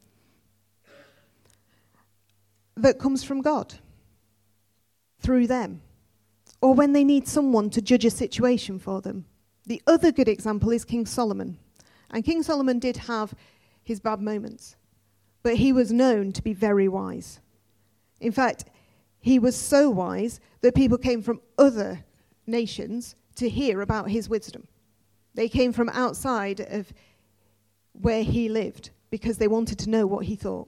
that 2.76 3.00
comes 3.00 3.24
from 3.24 3.42
God 3.42 3.76
through 5.22 5.48
them, 5.48 5.82
or 6.62 6.74
when 6.74 6.92
they 6.92 7.04
need 7.04 7.28
someone 7.28 7.70
to 7.70 7.82
judge 7.82 8.06
a 8.06 8.10
situation 8.10 8.80
for 8.80 9.02
them. 9.02 9.26
The 9.66 9.82
other 9.88 10.12
good 10.12 10.28
example 10.28 10.72
is 10.72 10.86
King 10.86 11.06
Solomon. 11.06 11.58
And 12.12 12.24
King 12.24 12.44
Solomon 12.44 12.80
did 12.80 12.98
have 12.98 13.34
his 13.84 14.00
bad 14.00 14.22
moments, 14.22 14.76
but 15.46 15.58
he 15.58 15.72
was 15.72 15.94
known 15.94 16.32
to 16.32 16.42
be 16.42 16.56
very 16.56 16.88
wise. 16.88 17.40
In 18.20 18.32
fact, 18.32 18.66
he 19.20 19.38
was 19.38 19.56
so 19.56 19.92
wise 19.92 20.40
that 20.62 20.74
people 20.74 20.98
came 20.98 21.22
from 21.22 21.40
other 21.56 22.04
nations 22.48 23.16
to 23.36 23.48
hear 23.48 23.82
about 23.82 24.10
his 24.10 24.28
wisdom. 24.28 24.68
They 25.36 25.48
came 25.48 25.72
from 25.72 25.90
outside 25.90 26.62
of 26.62 26.92
where 27.92 28.24
he 28.24 28.50
lived 28.50 28.90
because 29.12 29.38
they 29.38 29.48
wanted 29.48 29.78
to 29.78 29.90
know 29.92 30.08
what 30.08 30.26
he 30.26 30.36
thought 30.36 30.68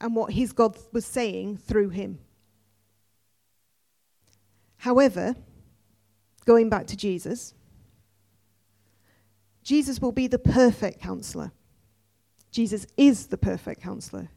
and 0.00 0.16
what 0.16 0.32
his 0.32 0.52
God 0.52 0.76
was 0.90 1.06
saying 1.06 1.58
through 1.58 1.90
him. 1.90 2.18
However, 4.78 5.36
going 6.46 6.68
back 6.68 6.88
to 6.88 6.96
Jesus, 6.96 7.54
Jesus 9.62 10.02
will 10.02 10.10
be 10.10 10.26
the 10.26 10.40
perfect 10.40 11.00
counselor. 11.00 11.52
Jesus 12.50 12.86
is 12.96 13.26
the 13.26 13.36
perfect 13.36 13.80
counselor. 13.80 14.28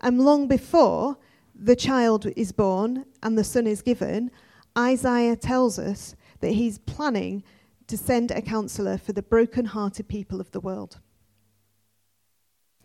And 0.00 0.20
long 0.20 0.48
before 0.48 1.16
the 1.54 1.76
child 1.76 2.26
is 2.36 2.52
born 2.52 3.04
and 3.22 3.38
the 3.38 3.44
son 3.44 3.66
is 3.66 3.82
given, 3.82 4.30
Isaiah 4.76 5.36
tells 5.36 5.78
us 5.78 6.16
that 6.40 6.52
he's 6.52 6.78
planning 6.78 7.44
to 7.86 7.96
send 7.96 8.30
a 8.30 8.42
counselor 8.42 8.98
for 8.98 9.12
the 9.12 9.22
broken-hearted 9.22 10.08
people 10.08 10.40
of 10.40 10.50
the 10.50 10.60
world. 10.60 10.98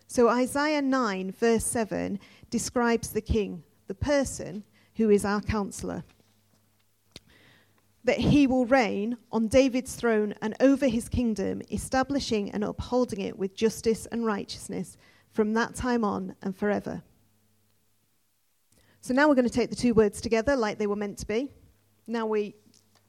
So 0.07 0.29
Isaiah 0.29 0.81
9, 0.81 1.31
verse 1.31 1.65
7, 1.65 2.19
describes 2.49 3.09
the 3.09 3.21
king, 3.21 3.63
the 3.87 3.95
person 3.95 4.63
who 4.95 5.09
is 5.09 5.25
our 5.25 5.41
counselor. 5.41 6.03
That 8.07 8.19
he 8.19 8.47
will 8.47 8.65
reign 8.65 9.17
on 9.33 9.49
David's 9.49 9.95
throne 9.95 10.33
and 10.41 10.55
over 10.61 10.87
his 10.87 11.09
kingdom, 11.09 11.61
establishing 11.69 12.49
and 12.51 12.63
upholding 12.63 13.19
it 13.19 13.37
with 13.37 13.53
justice 13.53 14.05
and 14.05 14.25
righteousness 14.25 14.95
from 15.33 15.53
that 15.55 15.75
time 15.75 16.05
on 16.05 16.33
and 16.41 16.55
forever. 16.55 17.03
So 19.01 19.13
now 19.13 19.27
we're 19.27 19.35
going 19.35 19.49
to 19.49 19.53
take 19.53 19.69
the 19.69 19.75
two 19.75 19.93
words 19.93 20.21
together 20.21 20.55
like 20.55 20.77
they 20.77 20.87
were 20.87 20.95
meant 20.95 21.17
to 21.17 21.27
be. 21.27 21.49
Now 22.07 22.25
we 22.25 22.55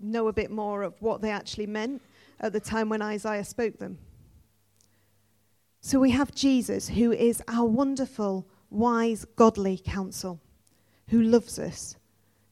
know 0.00 0.26
a 0.26 0.32
bit 0.32 0.50
more 0.50 0.82
of 0.82 1.00
what 1.00 1.22
they 1.22 1.30
actually 1.30 1.66
meant 1.66 2.02
at 2.40 2.52
the 2.52 2.60
time 2.60 2.88
when 2.88 3.00
Isaiah 3.00 3.44
spoke 3.44 3.78
them. 3.78 3.98
So 5.80 6.00
we 6.00 6.10
have 6.10 6.34
Jesus, 6.34 6.88
who 6.88 7.12
is 7.12 7.40
our 7.46 7.66
wonderful, 7.66 8.48
wise, 8.68 9.24
godly 9.36 9.78
counsel, 9.78 10.40
who 11.06 11.22
loves 11.22 11.56
us, 11.60 11.94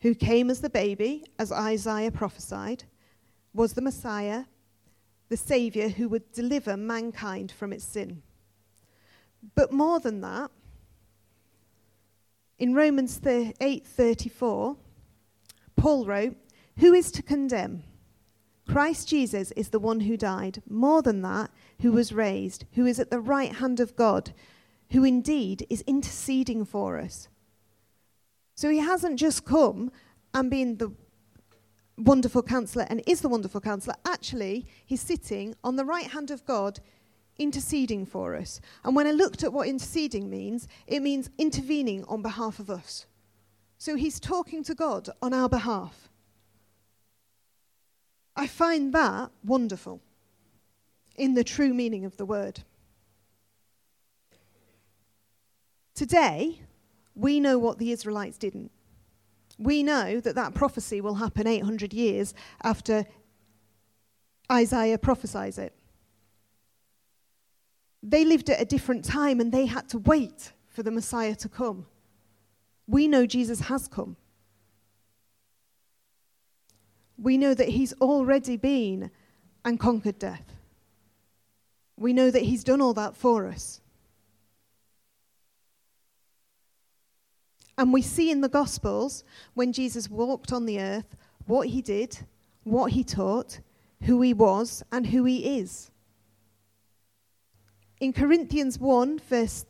who 0.00 0.15
came 0.15 0.50
as 0.50 0.61
the 0.61 0.71
baby, 0.71 1.25
as 1.38 1.50
Isaiah 1.50 2.11
prophesied, 2.11 2.85
was 3.53 3.73
the 3.73 3.81
Messiah, 3.83 4.45
the 5.29 5.37
Saviour 5.37 5.88
who 5.88 6.09
would 6.09 6.33
deliver 6.33 6.76
mankind 6.76 7.50
from 7.50 7.73
its 7.73 7.85
sin. 7.85 8.23
But 9.55 9.73
more 9.73 10.00
than 10.00 10.21
that, 10.21 10.50
in 12.59 12.75
Romans 12.75 13.21
8:34, 13.25 14.76
Paul 15.76 16.07
wrote, 16.07 16.37
"Who 16.79 16.95
is 16.95 17.11
to 17.12 17.23
condemn? 17.23 17.83
Christ 18.67 19.09
Jesus 19.09 19.53
is 19.53 19.69
the 19.69 19.79
one 19.79 20.00
who 20.00 20.17
died. 20.17 20.62
More 20.69 21.00
than 21.03 21.23
that, 21.23 21.50
who 21.81 21.93
was 21.93 22.12
raised, 22.12 22.65
who 22.73 22.85
is 22.85 22.99
at 22.99 23.11
the 23.11 23.21
right 23.21 23.55
hand 23.55 23.79
of 23.79 23.95
God, 23.95 24.33
who 24.91 25.05
indeed 25.05 25.67
is 25.71 25.83
interceding 25.83 26.65
for 26.65 26.99
us. 26.99 27.29
So 28.57 28.71
he 28.71 28.79
hasn't 28.79 29.19
just 29.19 29.45
come 29.45 29.93
and 30.35 30.51
been 30.51 30.79
the 30.79 30.91
wonderful 31.99 32.43
counselor 32.43 32.87
and 32.89 33.03
is 33.07 33.21
the 33.21 33.29
wonderful 33.29 33.61
counselor. 33.61 33.95
Actually, 34.07 34.67
he's 34.87 35.03
sitting 35.03 35.55
on 35.63 35.77
the 35.77 35.85
right 35.85 36.07
hand 36.07 36.31
of 36.31 36.45
God 36.47 36.81
interceding 37.39 38.07
for 38.07 38.35
us. 38.35 38.61
And 38.83 38.97
when 38.97 39.07
I 39.07 39.11
looked 39.11 39.43
at 39.45 39.53
what 39.53 39.69
interceding 39.69 40.31
means, 40.31 40.69
it 40.87 41.01
means 41.01 41.29
intervening 41.37 42.05
on 42.05 42.23
behalf 42.23 42.59
of 42.59 42.71
us. 42.71 43.07
So 43.77 43.95
he's 43.95 44.19
talking 44.19 44.65
to 44.65 44.75
God 44.75 45.11
on 45.21 45.35
our 45.35 45.51
behalf. 45.51 46.09
I 48.35 48.47
find 48.47 48.93
that 48.95 49.31
wonderful 49.45 50.01
in 51.17 51.35
the 51.35 51.45
true 51.45 51.75
meaning 51.75 52.07
of 52.07 52.17
the 52.17 52.27
word. 52.27 52.61
Today, 55.95 56.61
we 57.17 57.41
know 57.41 57.59
what 57.59 57.79
the 57.79 57.91
Israelites 57.91 58.39
didn't. 58.39 58.71
We 59.59 59.83
know 59.83 60.21
that 60.21 60.35
that 60.35 60.55
prophecy 60.55 61.01
will 61.01 61.15
happen 61.15 61.47
800 61.47 61.93
years 61.93 62.35
after 62.63 63.07
Isaiah 64.53 64.99
prophesies 64.99 65.59
it. 65.59 65.75
They 68.03 68.25
lived 68.25 68.51
at 68.51 68.61
a 68.61 68.65
different 68.65 69.05
time 69.05 69.41
and 69.41 69.51
they 69.51 69.67
had 69.67 69.89
to 69.89 69.99
wait 69.99 70.53
for 70.69 70.83
the 70.83 70.91
Messiah 70.91 71.35
to 71.37 71.49
come. 71.49 71.87
We 72.87 73.09
know 73.09 73.27
Jesus 73.27 73.61
has 73.61 73.89
come. 73.89 74.17
We 77.19 77.39
know 77.39 77.55
that 77.55 77.71
he's 77.71 77.95
already 77.95 78.57
been 78.57 79.11
and 79.65 79.81
conquered 79.81 80.19
death. 80.19 80.57
We 81.97 82.13
know 82.13 82.31
that 82.31 82.43
He's 82.43 82.65
done 82.65 82.81
all 82.81 82.95
that 82.95 83.17
for 83.17 83.47
us. 83.47 83.81
And 87.78 87.92
we 87.92 88.02
see 88.02 88.30
in 88.30 88.40
the 88.40 88.49
Gospels 88.49 89.25
when 89.54 89.73
Jesus 89.73 90.09
walked 90.09 90.52
on 90.52 90.66
the 90.66 90.80
earth 90.80 91.16
what 91.47 91.68
he 91.68 91.83
did, 91.83 92.18
what 92.64 92.92
he 92.92 93.04
taught, 93.04 93.61
who 94.02 94.21
he 94.23 94.33
was, 94.33 94.83
and 94.90 95.06
who 95.06 95.25
he 95.25 95.59
is. 95.59 95.90
In 98.00 98.12
Corinthians 98.12 98.78
1, 98.78 99.21
verse 99.21 99.66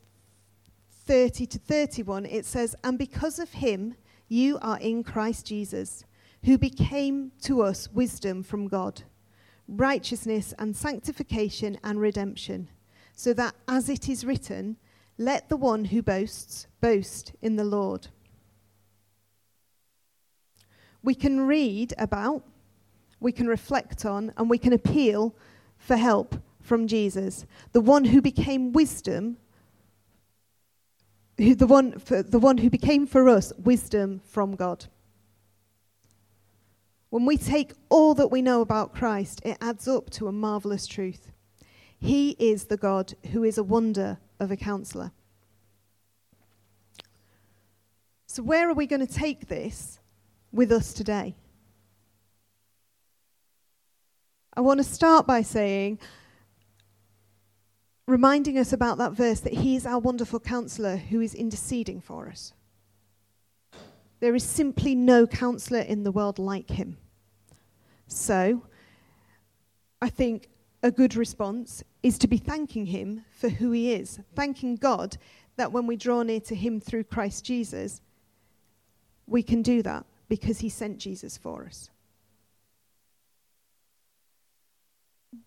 30 1.04 1.46
to 1.46 1.58
31, 1.58 2.26
it 2.26 2.44
says, 2.44 2.74
And 2.82 2.98
because 2.98 3.38
of 3.38 3.52
him, 3.52 3.94
you 4.28 4.58
are 4.60 4.78
in 4.78 5.04
Christ 5.04 5.46
Jesus, 5.46 6.04
who 6.44 6.58
became 6.58 7.32
to 7.42 7.62
us 7.62 7.88
wisdom 7.92 8.42
from 8.42 8.68
God 8.68 9.02
righteousness 9.68 10.54
and 10.58 10.76
sanctification 10.76 11.78
and 11.82 12.00
redemption, 12.00 12.68
so 13.14 13.32
that, 13.32 13.54
as 13.66 13.88
it 13.88 14.08
is 14.08 14.24
written, 14.24 14.76
let 15.18 15.48
the 15.48 15.56
one 15.56 15.86
who 15.86 16.02
boasts 16.02 16.66
boast 16.80 17.32
in 17.40 17.56
the 17.56 17.64
Lord. 17.64 18.08
We 21.02 21.14
can 21.14 21.46
read 21.46 21.94
about, 21.98 22.44
we 23.20 23.32
can 23.32 23.46
reflect 23.46 24.04
on, 24.04 24.32
and 24.36 24.50
we 24.50 24.58
can 24.58 24.72
appeal 24.72 25.34
for 25.78 25.96
help 25.96 26.36
from 26.60 26.86
Jesus, 26.86 27.46
the 27.72 27.80
one 27.80 28.06
who 28.06 28.20
became 28.20 28.72
wisdom, 28.72 29.36
who, 31.38 31.54
the, 31.54 31.66
one 31.66 31.98
for, 31.98 32.22
the 32.22 32.38
one 32.38 32.58
who 32.58 32.68
became 32.68 33.06
for 33.06 33.28
us 33.28 33.52
wisdom 33.56 34.20
from 34.24 34.56
God. 34.56 34.86
When 37.08 37.24
we 37.24 37.36
take 37.36 37.72
all 37.88 38.14
that 38.14 38.32
we 38.32 38.42
know 38.42 38.60
about 38.60 38.94
Christ, 38.94 39.40
it 39.44 39.56
adds 39.60 39.86
up 39.86 40.10
to 40.10 40.26
a 40.26 40.32
marvelous 40.32 40.86
truth. 40.86 41.30
He 41.98 42.30
is 42.38 42.64
the 42.64 42.76
God 42.76 43.14
who 43.32 43.44
is 43.44 43.56
a 43.56 43.62
wonder 43.62 44.18
of 44.38 44.50
a 44.50 44.56
counselor. 44.56 45.12
So, 48.26 48.42
where 48.42 48.68
are 48.68 48.74
we 48.74 48.86
going 48.86 49.06
to 49.06 49.12
take 49.12 49.48
this 49.48 49.98
with 50.52 50.70
us 50.70 50.92
today? 50.92 51.34
I 54.54 54.60
want 54.60 54.78
to 54.78 54.84
start 54.84 55.26
by 55.26 55.42
saying, 55.42 55.98
reminding 58.06 58.58
us 58.58 58.72
about 58.72 58.98
that 58.98 59.12
verse 59.12 59.40
that 59.40 59.54
He 59.54 59.76
is 59.76 59.86
our 59.86 59.98
wonderful 59.98 60.40
counselor 60.40 60.96
who 60.96 61.20
is 61.20 61.34
interceding 61.34 62.00
for 62.00 62.28
us. 62.28 62.52
There 64.20 64.34
is 64.34 64.44
simply 64.44 64.94
no 64.94 65.26
counselor 65.26 65.80
in 65.80 66.04
the 66.04 66.12
world 66.12 66.38
like 66.38 66.70
him. 66.70 66.96
So, 68.06 68.62
I 70.00 70.08
think 70.08 70.48
a 70.82 70.90
good 70.90 71.16
response 71.16 71.82
is 72.06 72.18
to 72.18 72.28
be 72.28 72.38
thanking 72.38 72.86
him 72.86 73.24
for 73.32 73.48
who 73.48 73.72
he 73.72 73.92
is, 73.92 74.20
thanking 74.36 74.76
God 74.76 75.16
that 75.56 75.72
when 75.72 75.88
we 75.88 75.96
draw 75.96 76.22
near 76.22 76.38
to 76.38 76.54
him 76.54 76.78
through 76.78 77.02
Christ 77.02 77.44
Jesus, 77.44 78.00
we 79.26 79.42
can 79.42 79.60
do 79.60 79.82
that 79.82 80.06
because 80.28 80.60
he 80.60 80.68
sent 80.68 80.98
Jesus 80.98 81.36
for 81.36 81.66
us. 81.66 81.90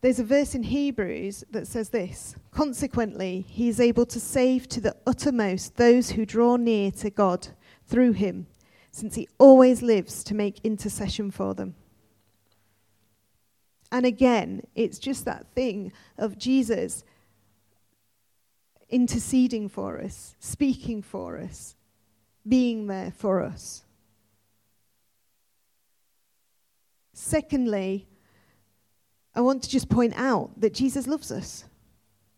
There's 0.01 0.19
a 0.19 0.25
verse 0.25 0.53
in 0.53 0.63
Hebrews 0.63 1.45
that 1.49 1.65
says 1.65 1.91
this 1.91 2.35
Consequently, 2.51 3.45
he 3.47 3.69
is 3.69 3.79
able 3.79 4.05
to 4.07 4.19
save 4.19 4.67
to 4.67 4.81
the 4.81 4.97
uttermost 5.07 5.77
those 5.77 6.11
who 6.11 6.25
draw 6.25 6.57
near 6.57 6.91
to 6.91 7.09
God 7.09 7.47
through 7.85 8.11
him, 8.11 8.47
since 8.91 9.15
he 9.15 9.29
always 9.37 9.81
lives 9.81 10.25
to 10.25 10.35
make 10.35 10.59
intercession 10.65 11.31
for 11.31 11.53
them. 11.53 11.75
And 13.91 14.05
again, 14.05 14.63
it's 14.75 14.99
just 14.99 15.25
that 15.25 15.47
thing 15.55 15.91
of 16.17 16.37
Jesus 16.37 17.03
interceding 18.89 19.69
for 19.69 19.99
us, 19.99 20.35
speaking 20.39 21.01
for 21.01 21.37
us, 21.39 21.75
being 22.47 22.87
there 22.87 23.11
for 23.11 23.41
us. 23.41 23.83
Secondly, 27.13 28.07
I 29.35 29.41
want 29.41 29.63
to 29.63 29.69
just 29.69 29.89
point 29.89 30.13
out 30.15 30.59
that 30.59 30.73
Jesus 30.73 31.05
loves 31.05 31.31
us, 31.31 31.65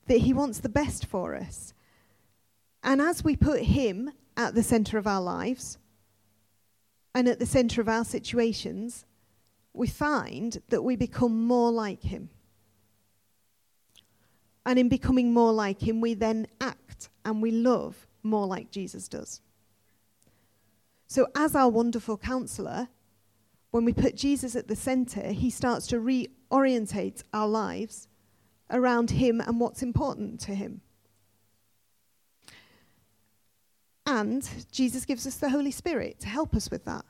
that 0.08 0.20
he 0.20 0.34
wants 0.34 0.60
the 0.60 0.70
best 0.70 1.06
for 1.06 1.36
us. 1.36 1.74
And 2.84 3.02
as 3.02 3.24
we 3.24 3.36
put 3.36 3.62
him 3.62 4.12
at 4.36 4.56
the 4.56 4.64
center 4.64 4.98
of 4.98 5.08
our 5.08 5.22
lives 5.22 5.78
and 7.14 7.28
at 7.28 7.40
the 7.40 7.46
center 7.46 7.80
of 7.80 7.88
our 7.88 8.04
situations, 8.04 9.06
we 9.74 9.88
find 9.88 10.62
that 10.70 10.84
we 10.84 10.96
become 10.96 11.46
more 11.46 11.72
like 11.72 12.04
him. 12.04 12.30
And 14.66 14.78
in 14.78 14.90
becoming 14.90 15.34
more 15.34 15.54
like 15.54 15.82
him, 15.82 16.02
we 16.02 16.14
then 16.14 16.48
act 16.60 17.10
and 17.26 17.42
we 17.42 17.52
love 17.52 18.08
more 18.24 18.46
like 18.46 18.72
Jesus 18.72 19.08
does. 19.08 19.42
So, 21.08 21.28
as 21.36 21.56
our 21.56 21.70
wonderful 21.70 22.18
counselor, 22.18 22.88
when 23.72 23.86
we 23.86 23.94
put 23.94 24.16
Jesus 24.16 24.56
at 24.56 24.68
the 24.68 24.76
center, 24.76 25.32
he 25.32 25.50
starts 25.50 25.88
to 25.88 25.98
reorientate 25.98 27.24
our 27.34 27.48
lives 27.48 28.08
around 28.70 29.12
him 29.12 29.42
and 29.42 29.60
what's 29.60 29.82
important 29.82 30.40
to 30.42 30.54
him. 30.54 30.82
And 34.06 34.48
Jesus 34.72 35.06
gives 35.06 35.26
us 35.26 35.36
the 35.36 35.50
Holy 35.50 35.72
Spirit 35.72 36.20
to 36.20 36.28
help 36.28 36.54
us 36.54 36.70
with 36.70 36.86
that. 36.86 37.06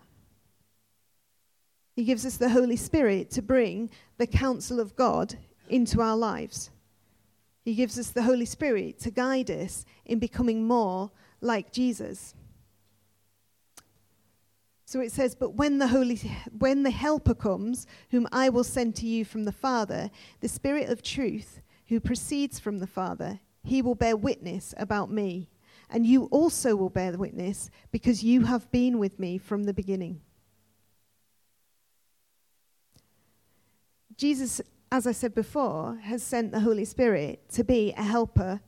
He 2.01 2.05
gives 2.05 2.25
us 2.25 2.37
the 2.37 2.49
Holy 2.49 2.77
Spirit 2.77 3.29
to 3.29 3.43
bring 3.43 3.91
the 4.17 4.25
counsel 4.25 4.79
of 4.79 4.95
God 4.95 5.35
into 5.69 6.01
our 6.01 6.17
lives. 6.17 6.71
He 7.63 7.75
gives 7.75 7.99
us 7.99 8.09
the 8.09 8.23
Holy 8.23 8.45
Spirit 8.45 8.97
to 9.01 9.11
guide 9.11 9.51
us 9.51 9.85
in 10.03 10.17
becoming 10.17 10.67
more 10.67 11.11
like 11.41 11.71
Jesus. 11.71 12.33
So 14.85 14.99
it 14.99 15.11
says, 15.11 15.35
But 15.35 15.53
when 15.53 15.77
the 15.77 15.89
Holy 15.89 16.19
when 16.57 16.81
the 16.81 16.89
helper 16.89 17.35
comes, 17.35 17.85
whom 18.09 18.27
I 18.31 18.49
will 18.49 18.63
send 18.63 18.95
to 18.95 19.05
you 19.05 19.23
from 19.23 19.45
the 19.45 19.51
Father, 19.51 20.09
the 20.39 20.47
Spirit 20.47 20.89
of 20.89 21.03
truth, 21.03 21.61
who 21.85 21.99
proceeds 21.99 22.57
from 22.57 22.79
the 22.79 22.87
Father, 22.87 23.41
he 23.61 23.83
will 23.83 23.93
bear 23.93 24.17
witness 24.17 24.73
about 24.75 25.11
me. 25.11 25.51
And 25.87 26.07
you 26.07 26.23
also 26.31 26.75
will 26.75 26.89
bear 26.89 27.15
witness, 27.15 27.69
because 27.91 28.23
you 28.23 28.45
have 28.45 28.71
been 28.71 28.97
with 28.97 29.19
me 29.19 29.37
from 29.37 29.65
the 29.65 29.73
beginning. 29.73 30.21
Jesus, 34.21 34.61
as 34.91 35.07
I 35.07 35.13
said 35.13 35.33
before, 35.33 35.97
has 36.03 36.21
sent 36.21 36.51
the 36.51 36.59
Holy 36.59 36.85
Spirit 36.85 37.49
to 37.53 37.63
be 37.63 37.91
a 37.97 38.03
helper, 38.03 38.61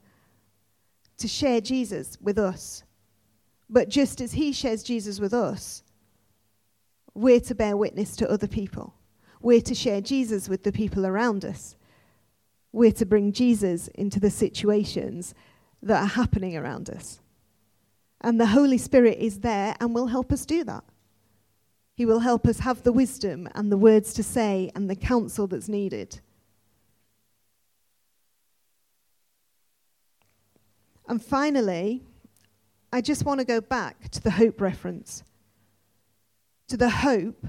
to 1.17 1.27
share 1.27 1.61
Jesus 1.61 2.17
with 2.19 2.39
us. 2.39 2.83
But 3.69 3.87
just 3.87 4.19
as 4.19 4.31
he 4.31 4.51
shares 4.51 4.81
Jesus 4.81 5.19
with 5.19 5.31
us, 5.31 5.83
we're 7.13 7.39
to 7.41 7.53
bear 7.53 7.77
witness 7.77 8.15
to 8.15 8.31
other 8.31 8.47
people. 8.47 8.95
We're 9.41 9.61
to 9.61 9.75
share 9.75 10.01
Jesus 10.01 10.49
with 10.49 10.63
the 10.63 10.71
people 10.71 11.05
around 11.05 11.45
us. 11.45 11.75
We're 12.71 12.91
to 12.93 13.05
bring 13.05 13.31
Jesus 13.31 13.89
into 13.89 14.19
the 14.19 14.31
situations 14.31 15.35
that 15.83 16.01
are 16.01 16.07
happening 16.07 16.57
around 16.57 16.89
us. 16.89 17.19
And 18.21 18.39
the 18.39 18.47
Holy 18.47 18.79
Spirit 18.79 19.19
is 19.19 19.41
there 19.41 19.75
and 19.79 19.93
will 19.93 20.07
help 20.07 20.31
us 20.31 20.47
do 20.47 20.63
that. 20.63 20.83
He 21.95 22.05
will 22.05 22.19
help 22.19 22.47
us 22.47 22.59
have 22.59 22.83
the 22.83 22.91
wisdom 22.91 23.47
and 23.53 23.71
the 23.71 23.77
words 23.77 24.13
to 24.15 24.23
say 24.23 24.71
and 24.75 24.89
the 24.89 24.95
counsel 24.95 25.47
that's 25.47 25.69
needed. 25.69 26.19
And 31.07 31.23
finally, 31.23 32.03
I 32.91 33.01
just 33.01 33.25
want 33.25 33.39
to 33.39 33.45
go 33.45 33.61
back 33.61 34.09
to 34.09 34.21
the 34.21 34.31
hope 34.31 34.61
reference, 34.61 35.23
to 36.67 36.77
the 36.77 36.89
hope 36.89 37.45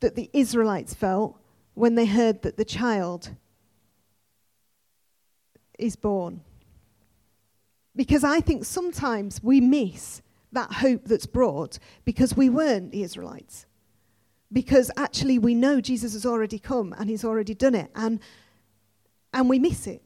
that 0.00 0.14
the 0.14 0.30
Israelites 0.32 0.94
felt 0.94 1.38
when 1.74 1.94
they 1.94 2.06
heard 2.06 2.42
that 2.42 2.56
the 2.56 2.64
child 2.64 3.30
is 5.78 5.96
born. 5.96 6.40
Because 7.94 8.24
I 8.24 8.40
think 8.40 8.64
sometimes 8.64 9.42
we 9.42 9.60
miss 9.60 10.22
that 10.52 10.72
hope 10.72 11.04
that's 11.04 11.26
brought 11.26 11.78
because 12.04 12.36
we 12.36 12.48
weren't 12.48 12.92
the 12.92 13.02
Israelites. 13.02 13.66
Because 14.52 14.90
actually 14.96 15.38
we 15.38 15.54
know 15.54 15.80
Jesus 15.80 16.14
has 16.14 16.24
already 16.24 16.58
come 16.58 16.94
and 16.98 17.10
he's 17.10 17.24
already 17.24 17.54
done 17.54 17.74
it 17.74 17.90
and 17.94 18.20
and 19.34 19.48
we 19.48 19.58
miss 19.58 19.86
it. 19.86 20.02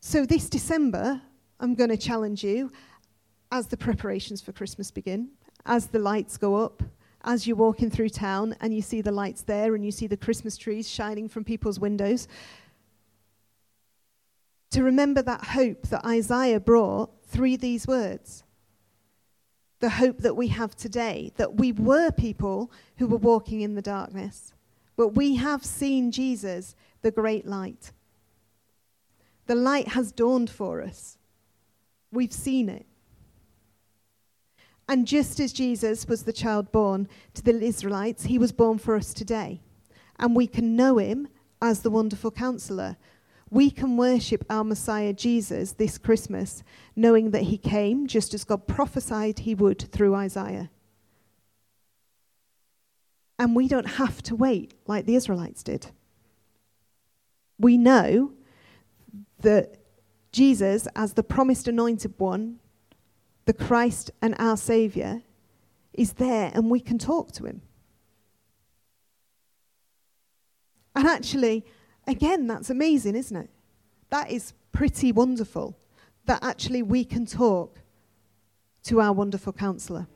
So 0.00 0.26
this 0.26 0.50
December, 0.50 1.22
I'm 1.58 1.74
going 1.74 1.90
to 1.90 1.96
challenge 1.96 2.44
you 2.44 2.70
as 3.50 3.66
the 3.66 3.76
preparations 3.76 4.42
for 4.42 4.52
Christmas 4.52 4.90
begin, 4.90 5.30
as 5.64 5.86
the 5.86 5.98
lights 5.98 6.36
go 6.36 6.56
up, 6.56 6.82
as 7.24 7.46
you're 7.46 7.56
walking 7.56 7.90
through 7.90 8.10
town 8.10 8.54
and 8.60 8.74
you 8.74 8.82
see 8.82 9.00
the 9.00 9.10
lights 9.10 9.42
there 9.42 9.74
and 9.74 9.84
you 9.84 9.90
see 9.90 10.06
the 10.06 10.16
Christmas 10.16 10.56
trees 10.56 10.88
shining 10.88 11.28
from 11.28 11.44
people's 11.44 11.80
windows 11.80 12.28
to 14.76 14.82
remember 14.82 15.22
that 15.22 15.42
hope 15.42 15.88
that 15.88 16.04
Isaiah 16.04 16.60
brought 16.60 17.10
through 17.28 17.56
these 17.56 17.86
words. 17.86 18.44
The 19.80 19.88
hope 19.88 20.18
that 20.18 20.36
we 20.36 20.48
have 20.48 20.76
today, 20.76 21.32
that 21.36 21.54
we 21.54 21.72
were 21.72 22.10
people 22.10 22.70
who 22.98 23.06
were 23.06 23.16
walking 23.16 23.62
in 23.62 23.74
the 23.74 23.80
darkness, 23.80 24.52
but 24.94 25.14
we 25.14 25.36
have 25.36 25.64
seen 25.64 26.12
Jesus, 26.12 26.76
the 27.00 27.10
great 27.10 27.46
light. 27.46 27.92
The 29.46 29.54
light 29.54 29.88
has 29.88 30.12
dawned 30.12 30.50
for 30.50 30.82
us. 30.82 31.16
We've 32.12 32.30
seen 32.30 32.68
it. 32.68 32.84
And 34.90 35.06
just 35.06 35.40
as 35.40 35.54
Jesus 35.54 36.06
was 36.06 36.24
the 36.24 36.34
child 36.34 36.70
born 36.70 37.08
to 37.32 37.42
the 37.42 37.58
Israelites, 37.62 38.24
he 38.24 38.36
was 38.36 38.52
born 38.52 38.76
for 38.76 38.94
us 38.94 39.14
today. 39.14 39.62
And 40.18 40.36
we 40.36 40.46
can 40.46 40.76
know 40.76 40.98
him 40.98 41.28
as 41.62 41.80
the 41.80 41.90
wonderful 41.90 42.30
counselor, 42.30 42.98
we 43.50 43.70
can 43.70 43.96
worship 43.96 44.44
our 44.50 44.64
Messiah 44.64 45.12
Jesus 45.12 45.72
this 45.72 45.98
Christmas, 45.98 46.64
knowing 46.96 47.30
that 47.30 47.42
he 47.42 47.58
came 47.58 48.06
just 48.06 48.34
as 48.34 48.44
God 48.44 48.66
prophesied 48.66 49.40
he 49.40 49.54
would 49.54 49.80
through 49.92 50.14
Isaiah. 50.14 50.70
And 53.38 53.54
we 53.54 53.68
don't 53.68 53.86
have 53.86 54.22
to 54.24 54.34
wait 54.34 54.74
like 54.86 55.06
the 55.06 55.14
Israelites 55.14 55.62
did. 55.62 55.88
We 57.58 57.76
know 57.76 58.32
that 59.40 59.76
Jesus, 60.32 60.88
as 60.96 61.12
the 61.12 61.22
promised 61.22 61.68
anointed 61.68 62.14
one, 62.18 62.58
the 63.44 63.52
Christ 63.52 64.10
and 64.20 64.34
our 64.38 64.56
Saviour, 64.56 65.22
is 65.92 66.14
there 66.14 66.50
and 66.52 66.70
we 66.70 66.80
can 66.80 66.98
talk 66.98 67.32
to 67.32 67.44
him. 67.44 67.62
And 70.94 71.06
actually, 71.06 71.64
Again, 72.06 72.46
that's 72.46 72.70
amazing, 72.70 73.16
isn't 73.16 73.36
it? 73.36 73.50
That 74.10 74.30
is 74.30 74.52
pretty 74.72 75.12
wonderful 75.12 75.76
that 76.26 76.42
actually 76.42 76.82
we 76.82 77.04
can 77.04 77.26
talk 77.26 77.80
to 78.84 79.00
our 79.00 79.12
wonderful 79.12 79.52
counselor. 79.52 80.06